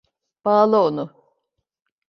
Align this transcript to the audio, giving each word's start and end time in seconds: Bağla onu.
Bağla 0.45 0.83
onu. 0.85 1.13